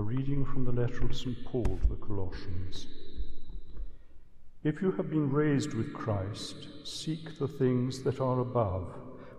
[0.00, 1.44] A reading from the letter of St.
[1.44, 2.86] Paul to the Colossians.
[4.64, 8.94] If you have been raised with Christ, seek the things that are above,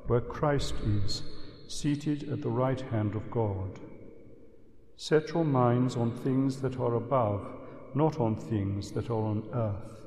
[0.05, 1.23] where Christ is,
[1.67, 3.79] seated at the right hand of God.
[4.97, 7.43] Set your minds on things that are above,
[7.95, 10.05] not on things that are on earth.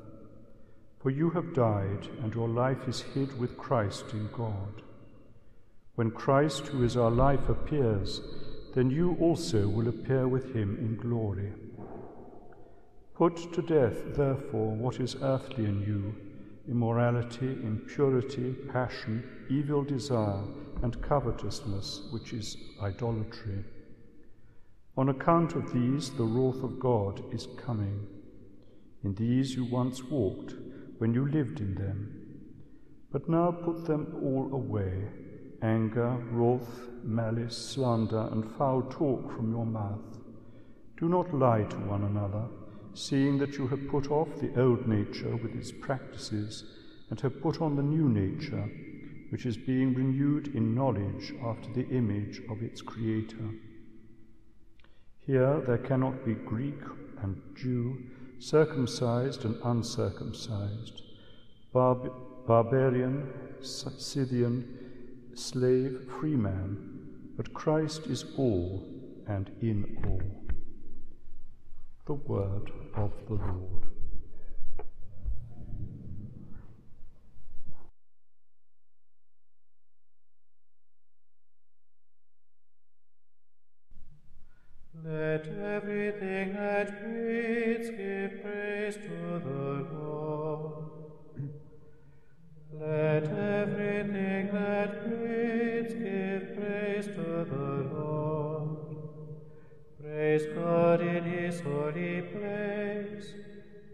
[0.99, 4.83] For you have died, and your life is hid with Christ in God.
[5.95, 8.21] When Christ, who is our life, appears,
[8.75, 11.53] then you also will appear with him in glory.
[13.15, 16.13] Put to death, therefore, what is earthly in you
[16.67, 20.41] immorality, impurity, passion, evil desire,
[20.81, 23.63] and covetousness, which is idolatry.
[24.97, 28.07] On account of these, the wrath of God is coming.
[29.03, 30.55] In these you once walked
[30.97, 32.19] when you lived in them.
[33.11, 35.03] But now put them all away
[35.65, 40.19] anger, wrath, malice, slander, and foul talk from your mouth.
[40.97, 42.45] Do not lie to one another,
[42.93, 46.63] seeing that you have put off the old nature with its practices,
[47.09, 48.69] and have put on the new nature,
[49.29, 53.49] which is being renewed in knowledge after the image of its Creator.
[55.25, 56.81] Here there cannot be Greek
[57.21, 57.97] and Jew,
[58.39, 61.01] circumcised and uncircumcised,
[61.73, 62.11] barb-
[62.45, 64.84] barbarian, Scythian,
[65.35, 66.77] slave, free man,
[67.35, 68.87] but Christ is all
[69.27, 70.21] and in all.
[72.05, 73.85] The word of the Lord.
[85.03, 90.94] Let everything that breathes give praise to the Lord.
[92.79, 98.77] Let everything that breathes give praise to the Lord.
[100.01, 103.33] Praise God in his holy place.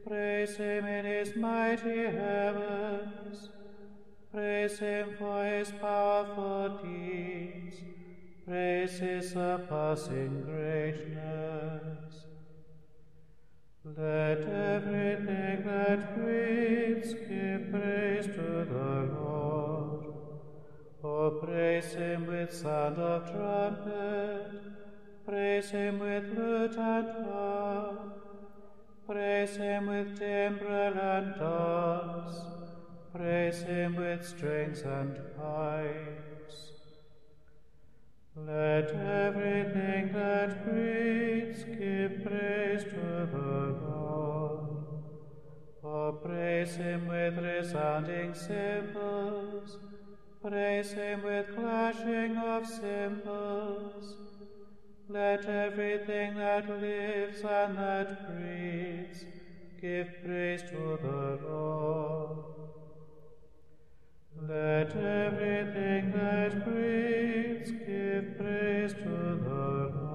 [0.08, 3.50] Praise him in his mighty heavens.
[4.32, 7.76] Praise him for his powerful deeds.
[8.48, 12.26] Praise his surpassing greatness.
[13.84, 18.11] Let everything that breathes give praise
[21.44, 24.52] Praise him with sound of trumpet.
[25.26, 28.22] Praise him with lute and harp.
[29.08, 32.36] Praise him with timbrel and dance.
[33.12, 36.72] Praise him with strings and pipes.
[38.36, 44.60] Let everything that breathes give praise to the Lord.
[45.84, 49.80] Oh, praise him with resounding cymbals.
[50.42, 54.16] Praise him with clashing of cymbals.
[55.08, 59.24] Let everything that lives and that breathes
[59.80, 62.38] give praise to the Lord.
[64.50, 70.11] Let everything that breathes give praise to the Lord.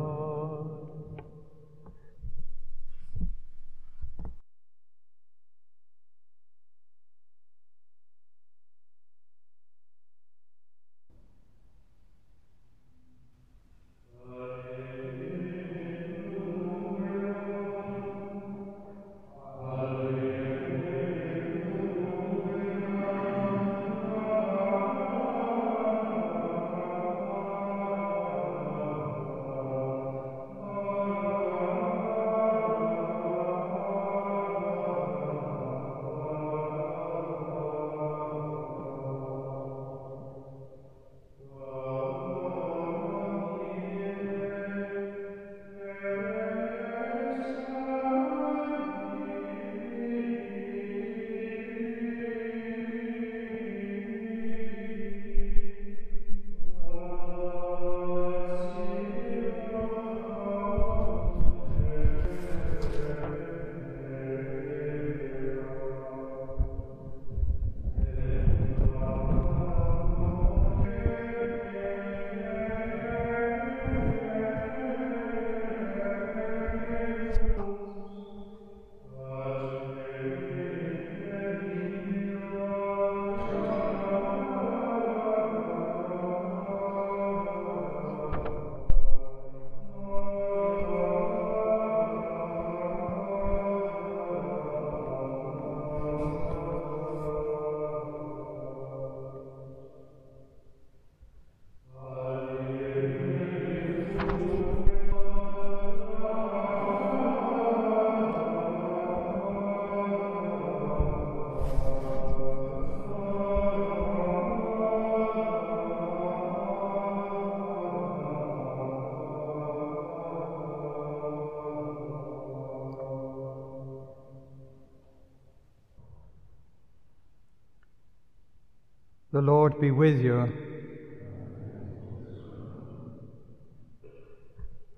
[129.47, 130.53] Lord be with you.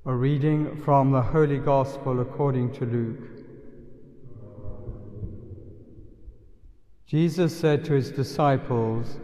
[0.07, 3.29] A reading from the Holy Gospel according to Luke.
[7.07, 9.19] Jesus said to his disciples,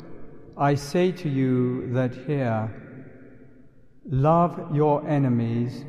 [0.58, 2.70] I say to you that here,
[4.04, 5.86] love your enemies,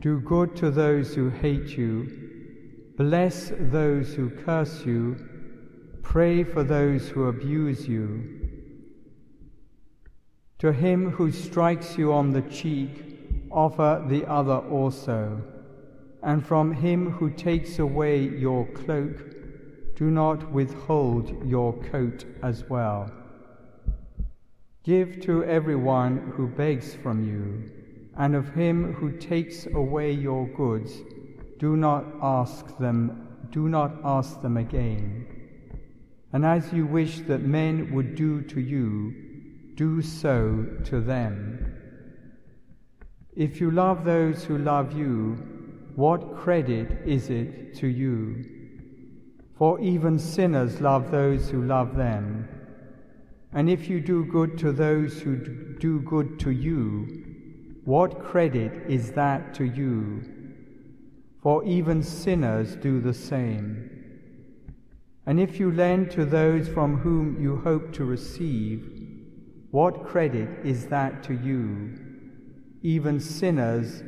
[0.00, 5.16] do good to those who hate you, bless those who curse you,
[6.02, 8.35] pray for those who abuse you.
[10.60, 15.42] To him who strikes you on the cheek, offer the other also.
[16.22, 19.36] And from him who takes away your cloak,
[19.96, 23.10] do not withhold your coat as well.
[24.82, 27.70] Give to everyone who begs from you,
[28.16, 30.92] and of him who takes away your goods,
[31.58, 35.26] do not ask them, do not ask them again.
[36.32, 39.25] And as you wish that men would do to you,
[39.76, 41.74] do so to them.
[43.36, 45.34] If you love those who love you,
[45.94, 48.44] what credit is it to you?
[49.58, 52.48] For even sinners love those who love them.
[53.52, 55.36] And if you do good to those who
[55.78, 57.24] do good to you,
[57.84, 60.22] what credit is that to you?
[61.42, 63.90] For even sinners do the same.
[65.26, 69.05] And if you lend to those from whom you hope to receive,
[69.70, 71.98] what credit is that to you?
[72.82, 74.02] Even sinners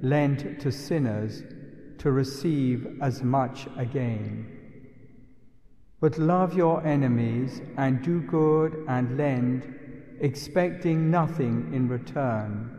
[0.00, 1.42] lend to sinners
[1.98, 4.58] to receive as much again.
[6.00, 9.72] But love your enemies and do good and lend,
[10.20, 12.76] expecting nothing in return.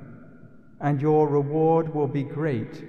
[0.82, 2.84] And your reward will be great,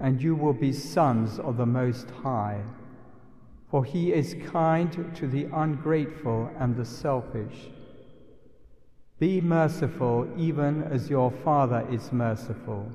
[0.00, 2.62] and you will be sons of the Most High.
[3.70, 7.68] For he is kind to the ungrateful and the selfish.
[9.18, 12.90] Be merciful, even as your Father is merciful.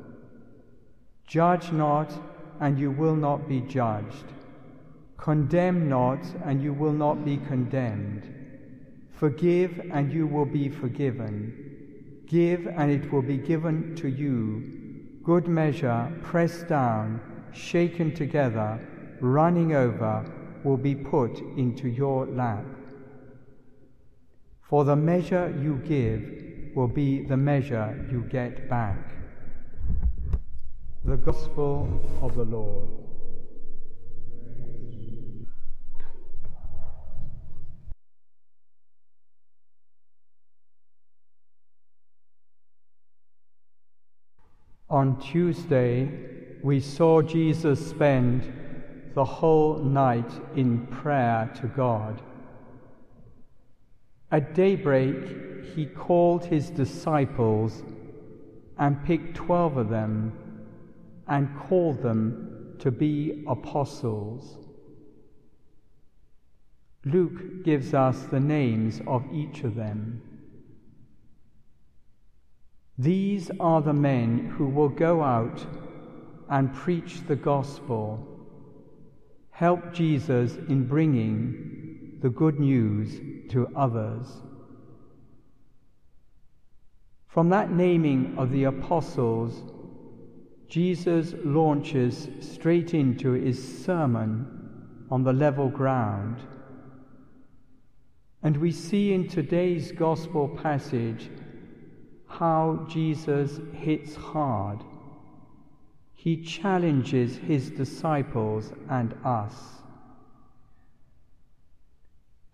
[1.25, 2.11] Judge not,
[2.59, 4.25] and you will not be judged.
[5.17, 8.35] Condemn not, and you will not be condemned.
[9.11, 12.23] Forgive, and you will be forgiven.
[12.27, 15.19] Give, and it will be given to you.
[15.23, 17.21] Good measure, pressed down,
[17.53, 18.79] shaken together,
[19.21, 20.25] running over,
[20.63, 22.65] will be put into your lap.
[24.69, 29.15] For the measure you give will be the measure you get back.
[31.03, 32.88] The Gospel of the Lord.
[44.88, 46.11] On Tuesday,
[46.61, 48.53] we saw Jesus spend
[49.15, 52.21] the whole night in prayer to God.
[54.31, 57.83] At daybreak, he called his disciples
[58.77, 60.33] and picked twelve of them
[61.27, 64.57] and called them to be apostles.
[67.05, 70.21] Luke gives us the names of each of them.
[72.98, 75.65] These are the men who will go out
[76.50, 78.27] and preach the gospel,
[79.51, 81.78] help Jesus in bringing
[82.21, 84.27] the good news to others.
[87.27, 89.61] From that naming of the apostles,
[90.67, 96.38] Jesus launches straight into his sermon on the level ground.
[98.43, 101.29] And we see in today's gospel passage
[102.27, 104.79] how Jesus hits hard.
[106.13, 109.78] He challenges his disciples and us.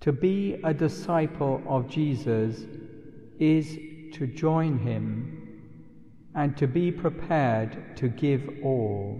[0.06, 2.64] To be a disciple of Jesus
[3.40, 3.76] is
[4.16, 5.64] to join him
[6.36, 9.20] and to be prepared to give all.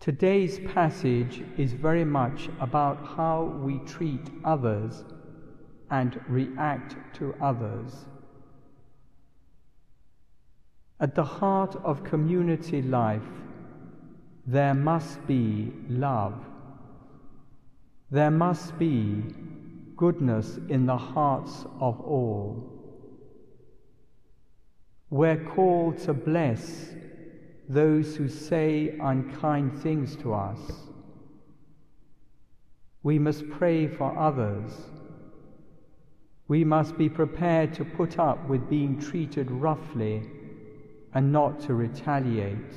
[0.00, 5.04] Today's passage is very much about how we treat others
[5.88, 8.04] and react to others.
[10.98, 13.30] At the heart of community life,
[14.44, 16.47] there must be love.
[18.10, 19.22] There must be
[19.96, 22.72] goodness in the hearts of all.
[25.10, 26.90] We're called to bless
[27.68, 30.58] those who say unkind things to us.
[33.02, 34.72] We must pray for others
[36.48, 40.22] we must be prepared to put up with being treated roughly
[41.12, 42.74] and not to retaliate.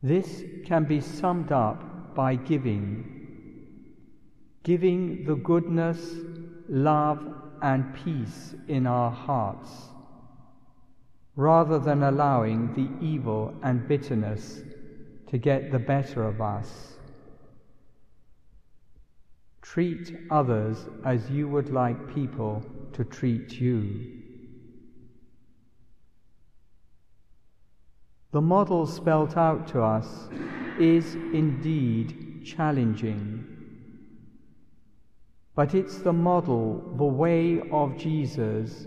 [0.00, 1.84] This can be summed up
[2.14, 3.28] by giving.
[4.62, 6.14] Giving the goodness,
[6.68, 7.20] love,
[7.62, 9.70] and peace in our hearts,
[11.36, 14.62] rather than allowing the evil and bitterness
[15.28, 16.94] to get the better of us.
[19.62, 24.21] Treat others as you would like people to treat you.
[28.32, 30.28] The model spelt out to us
[30.78, 33.46] is indeed challenging.
[35.54, 38.86] But it's the model, the way of Jesus,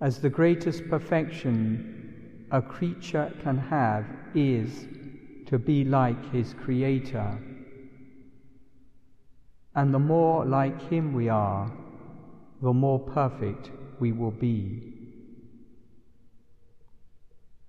[0.00, 4.04] as the greatest perfection a creature can have
[4.34, 4.86] is
[5.46, 7.40] to be like his Creator
[9.76, 11.70] and the more like Him we are,
[12.62, 14.94] the more perfect we will be.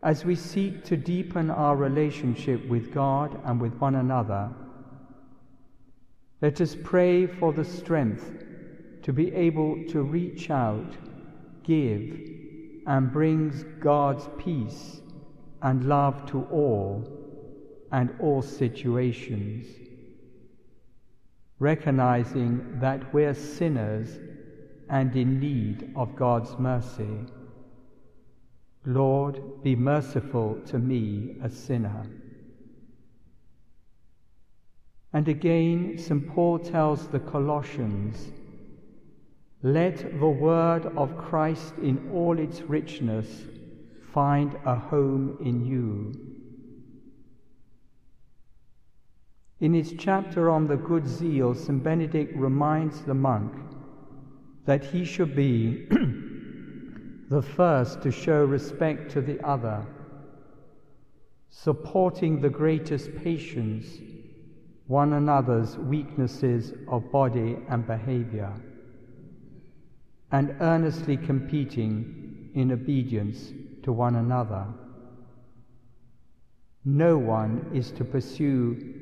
[0.07, 4.49] As we seek to deepen our relationship with God and with one another,
[6.41, 8.31] let us pray for the strength
[9.01, 10.95] to be able to reach out,
[11.63, 12.21] give,
[12.87, 15.01] and brings God's peace
[15.61, 17.03] and love to all
[17.91, 19.67] and all situations
[21.59, 24.19] recognizing that we're sinners
[24.89, 27.25] and in need of God's mercy.
[28.87, 32.07] Lord, be merciful to me, a sinner.
[35.13, 36.27] And again, St.
[36.33, 38.31] Paul tells the Colossians,
[39.61, 43.45] let the word of Christ in all its richness
[44.13, 46.13] find a home in you
[49.59, 51.83] In his chapter on the good zeal, St.
[51.83, 53.53] Benedict reminds the monk
[54.65, 55.87] that he should be
[57.29, 59.85] the first to show respect to the other,
[61.49, 63.99] supporting the greatest patience,
[64.87, 68.53] one another's weaknesses of body and behavior,
[70.31, 73.51] and earnestly competing in obedience
[73.83, 74.65] to one another.
[76.85, 78.93] No one is to pursue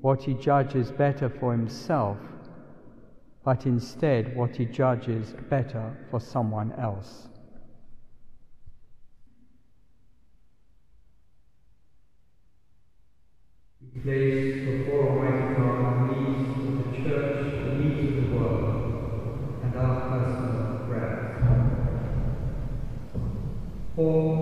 [0.00, 2.18] what he judges better for himself,
[3.44, 7.26] but instead what he judges better for someone else.
[14.04, 18.68] Place before Almighty God the needs of the church, the needs of the world,
[19.62, 21.28] and our personal prayers.
[23.96, 24.37] For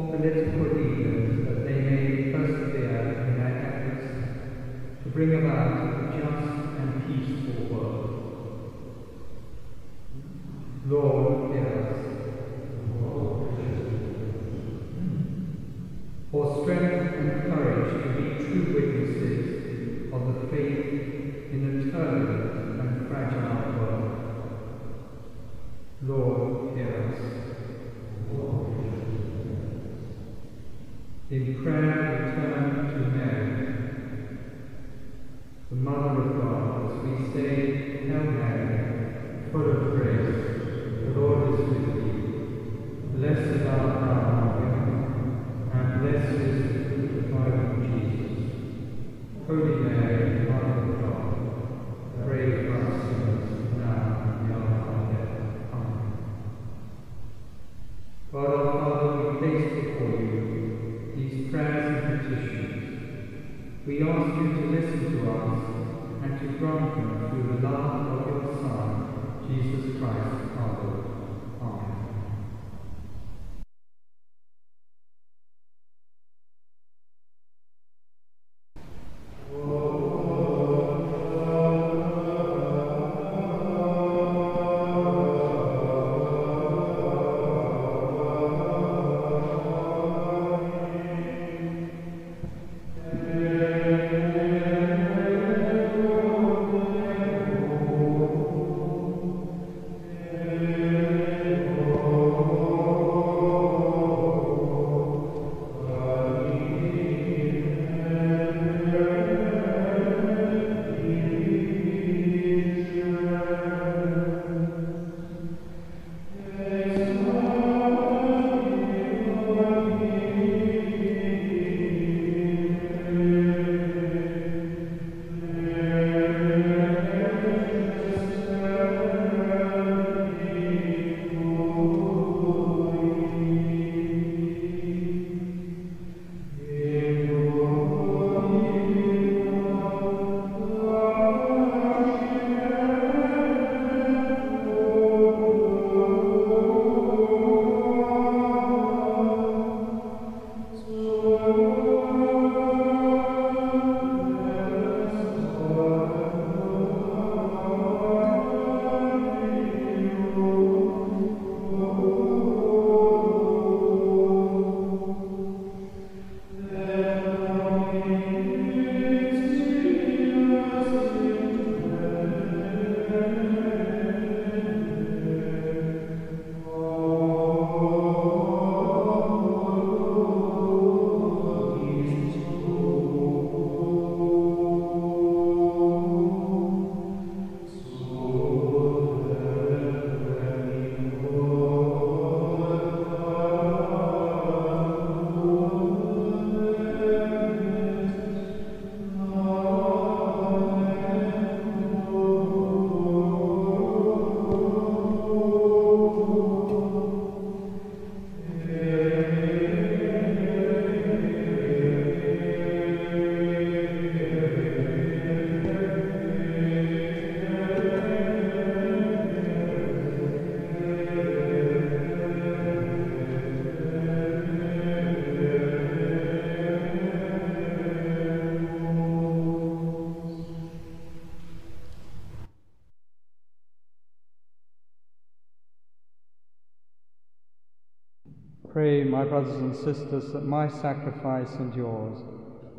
[239.16, 242.18] my brothers and sisters, that my sacrifice and yours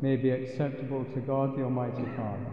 [0.00, 2.52] may be acceptable to God the Almighty Father.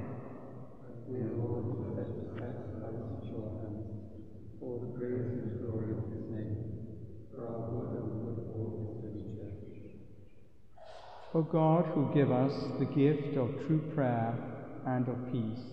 [4.59, 6.57] for the praise and glory of his name,
[7.29, 9.99] for our good and good all his holy church.
[11.35, 14.33] O God, who give us the gift of true prayer
[14.87, 15.63] and of peace.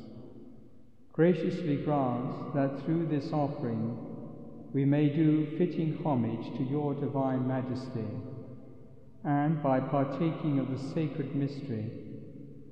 [1.14, 4.11] Graciously grant that through this offering
[4.72, 8.06] we may do fitting homage to your divine majesty,
[9.24, 11.90] and by partaking of the sacred mystery,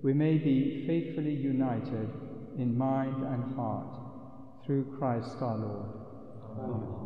[0.02, 2.10] we may be faithfully united
[2.58, 3.96] in mind and heart
[4.64, 5.90] through Christ our Lord.
[6.58, 7.00] Amen.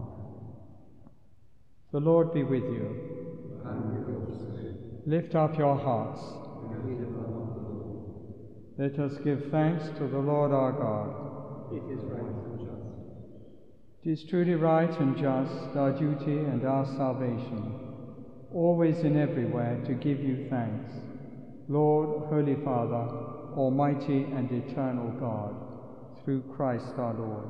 [1.93, 3.61] The Lord be with you.
[3.65, 4.25] And with your.
[5.07, 6.23] Lift up your hearts.
[6.83, 8.15] We lift them up to the Lord.
[8.79, 11.77] Let us give thanks to the Lord our God.
[11.77, 12.54] It is right.
[14.05, 17.75] It is truly right and just, our duty and our salvation,
[18.53, 20.93] always and everywhere to give you thanks,
[21.69, 23.09] Lord, Holy Father,
[23.57, 25.55] Almighty and eternal God,
[26.23, 27.47] through Christ our Lord.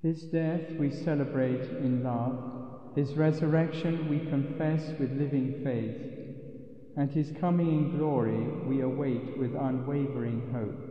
[0.00, 7.32] His death we celebrate in love, his resurrection we confess with living faith, and his
[7.38, 10.87] coming in glory we await with unwavering hope.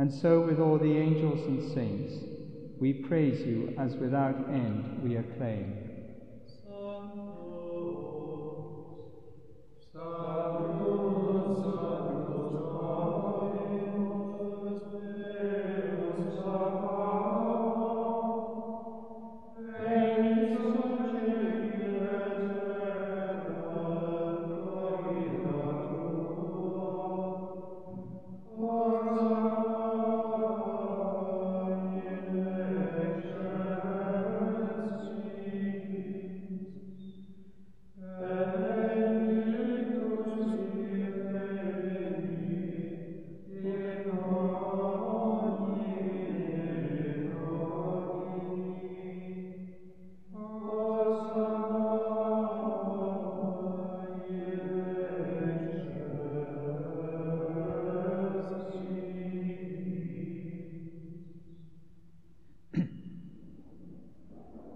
[0.00, 2.14] And so, with all the angels and saints,
[2.80, 5.89] we praise you as without end we acclaim.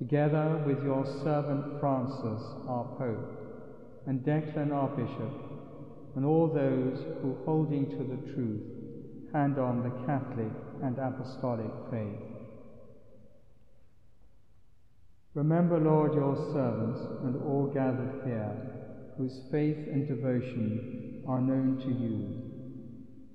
[0.00, 5.30] together with your servant Francis, our Pope, and Declan, our Bishop,
[6.16, 8.62] and all those who, holding to the truth,
[9.34, 10.50] hand on the Catholic
[10.82, 12.18] and Apostolic faith.
[15.34, 18.56] Remember, Lord, your servants and all gathered here,
[19.18, 22.50] whose faith and devotion are known to you.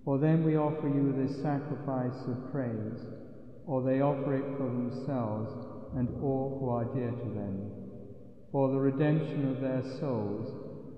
[0.03, 3.05] For them we offer you this sacrifice of praise,
[3.67, 5.64] or they offer it for themselves
[5.95, 7.71] and all who are dear to them,
[8.51, 10.51] for the redemption of their souls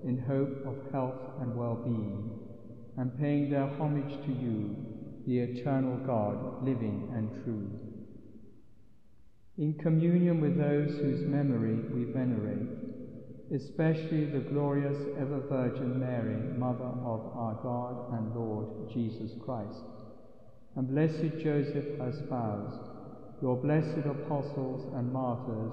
[0.04, 2.38] in hope of health and well-being,
[2.96, 4.76] and paying their homage to you,
[5.26, 7.68] the eternal God, living and true.
[9.56, 12.68] In communion with those whose memory we venerate,
[13.54, 19.82] especially the glorious ever Virgin Mary, Mother of our God and Lord Jesus Christ,
[20.76, 22.97] and blessed Joseph, her spouse,
[23.40, 25.72] your blessed apostles and martyrs,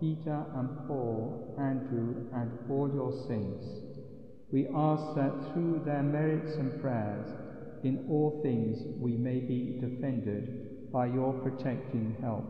[0.00, 3.64] Peter and Paul, Andrew, and all your saints,
[4.52, 7.26] we ask that through their merits and prayers,
[7.82, 12.44] in all things we may be defended by your protecting help.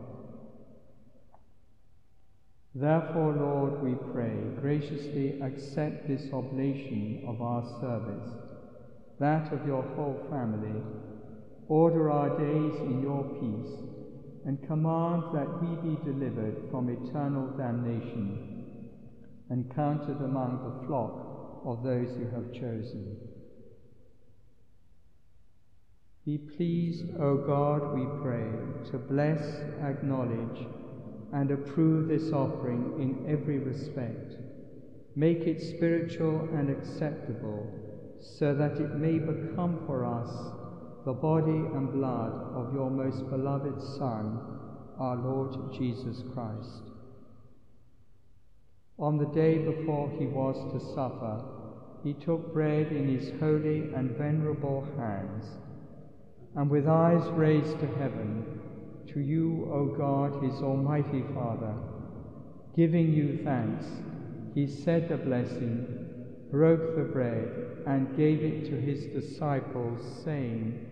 [2.75, 8.29] Therefore, Lord, we pray, graciously accept this oblation of our service,
[9.19, 10.81] that of your whole family.
[11.67, 13.92] Order our days in your peace
[14.45, 18.53] and command that we be delivered from eternal damnation
[19.49, 23.17] and counted among the flock of those you have chosen.
[26.25, 28.45] Be pleased, O God, we pray,
[28.91, 29.41] to bless,
[29.81, 30.65] acknowledge,
[31.33, 34.35] and approve this offering in every respect.
[35.15, 37.67] Make it spiritual and acceptable,
[38.19, 40.62] so that it may become for us
[41.05, 44.39] the body and blood of your most beloved Son,
[44.97, 46.83] our Lord Jesus Christ.
[48.97, 51.43] On the day before he was to suffer,
[52.05, 55.45] he took bread in his holy and venerable hands,
[56.55, 58.61] and with eyes raised to heaven,
[59.07, 61.73] to you, O God, his almighty Father,
[62.77, 63.85] giving you thanks,
[64.55, 65.85] he said the blessing,
[66.49, 70.91] broke the bread, and gave it to his disciples, saying,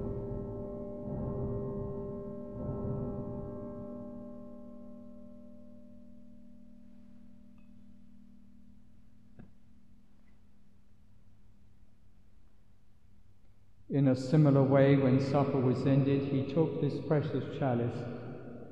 [13.91, 17.99] In a similar way, when supper was ended, he took this precious chalice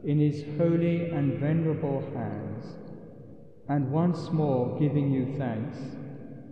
[0.06, 2.66] in his holy and venerable hands,
[3.68, 5.78] and once more giving you thanks,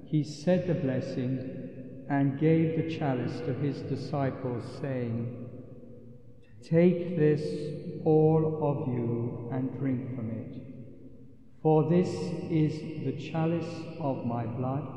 [0.05, 5.49] he said the blessing and gave the chalice to his disciples, saying,
[6.61, 7.41] Take this,
[8.03, 10.61] all of you, and drink from it.
[11.61, 12.09] For this
[12.49, 14.96] is the chalice of my blood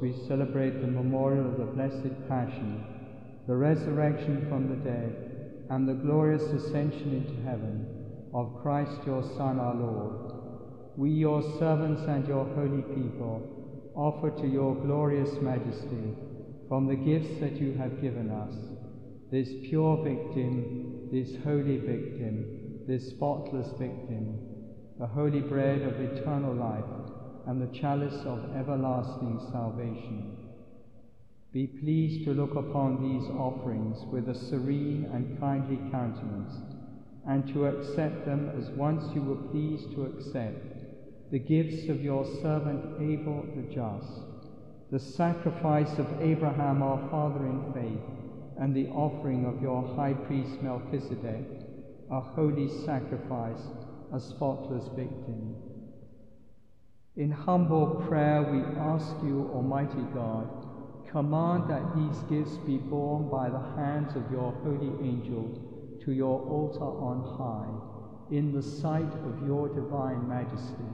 [0.00, 2.84] We celebrate the memorial of the Blessed Passion,
[3.46, 7.86] the resurrection from the dead, and the glorious ascension into heaven
[8.34, 10.32] of Christ your Son, our Lord,
[10.96, 16.14] we, your servants and your holy people, offer to your glorious majesty
[16.68, 18.54] from the gifts that you have given us
[19.30, 24.38] this pure victim, this holy victim, this spotless victim,
[24.98, 26.84] the holy bread of eternal life,
[27.50, 30.36] and the chalice of everlasting salvation.
[31.52, 36.54] Be pleased to look upon these offerings with a serene and kindly countenance,
[37.26, 42.24] and to accept them as once you were pleased to accept the gifts of your
[42.40, 44.20] servant Abel the just,
[44.92, 50.62] the sacrifice of Abraham our father in faith, and the offering of your high priest
[50.62, 51.46] Melchizedek,
[52.12, 53.62] a holy sacrifice,
[54.12, 55.56] a spotless victim.
[57.20, 60.48] In humble prayer, we ask you, Almighty God,
[61.10, 66.40] command that these gifts be borne by the hands of your holy angel to your
[66.40, 70.90] altar on high, in the sight of your divine majesty,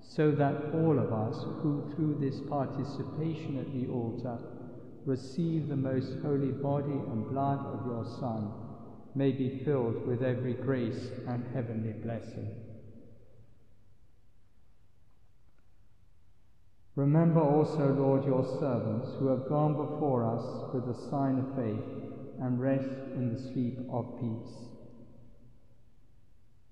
[0.00, 4.36] so that all of us who through this participation at the altar
[5.06, 8.50] receive the most holy body and blood of your Son
[9.14, 12.63] may be filled with every grace and heavenly blessing.
[16.96, 21.84] Remember also, Lord, your servants who have gone before us with the sign of faith
[22.40, 24.54] and rest in the sleep of peace.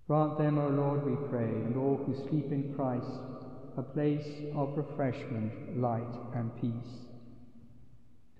[0.06, 3.20] Grant them, O Lord, we pray, and all who sleep in Christ,
[3.76, 7.06] a place of refreshment, light, and peace.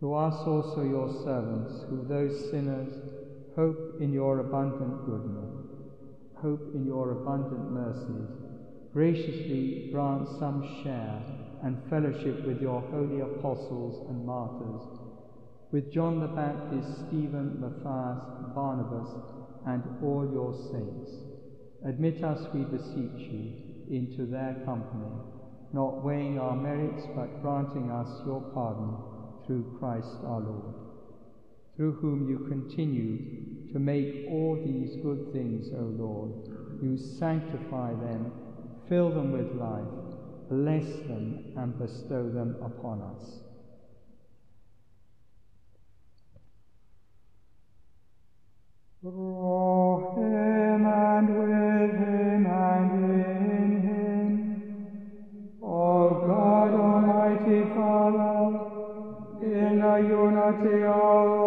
[0.00, 2.92] To us also, your servants, who those sinners
[3.56, 5.50] hope in your abundant goodness,
[6.36, 8.28] hope in your abundant mercies,
[8.92, 14.82] graciously grant some share and fellowship with your holy apostles and martyrs,
[15.70, 19.08] with John the Baptist, Stephen, Matthias, Barnabas,
[19.66, 21.10] and all your saints.
[21.84, 23.52] Admit us, we beseech you,
[23.90, 25.10] into their company,
[25.72, 28.96] not weighing our merits, but granting us your pardon
[29.46, 30.74] through Christ our Lord,
[31.76, 36.32] through whom you continue to make all these good things, O Lord.
[36.82, 38.32] You sanctify them,
[38.88, 40.01] fill them with life,
[40.52, 43.40] bless them, and bestow them upon us.
[49.00, 54.26] Through him and with him and in him,
[55.62, 58.60] O God, Almighty Father,
[59.40, 61.41] in the unity of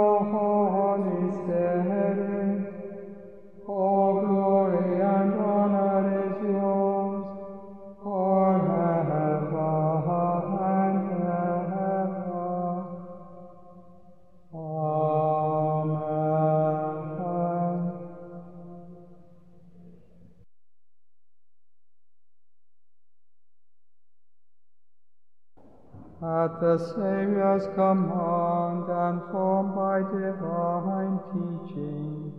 [26.22, 32.34] At the Saviour's command and formed by divine teaching,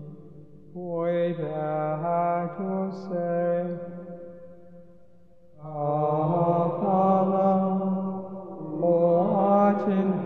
[0.73, 3.79] we dare to say,
[5.63, 7.59] Our Father,
[8.49, 10.26] who art in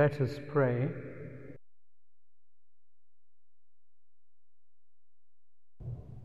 [0.00, 0.88] Let us pray.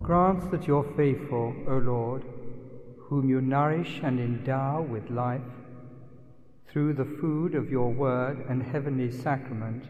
[0.01, 2.23] Grant that your faithful, O Lord,
[3.09, 5.41] whom you nourish and endow with life,
[6.69, 9.83] through the food of your word and heavenly sacrament,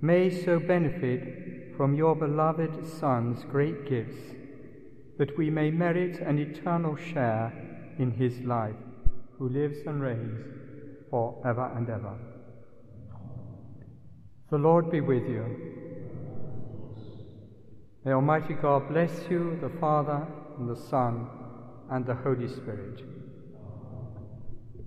[0.00, 4.34] may so benefit from your beloved Son's great gifts
[5.18, 7.52] that we may merit an eternal share
[7.96, 8.82] in his life,
[9.38, 10.44] who lives and reigns
[11.10, 12.27] for ever and ever.
[14.50, 15.44] The Lord be with you.
[18.04, 20.26] May Almighty God bless you, the Father,
[20.58, 21.26] and the Son,
[21.90, 23.02] and the Holy Spirit.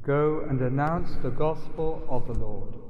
[0.02, 2.81] Go and announce the gospel of the Lord.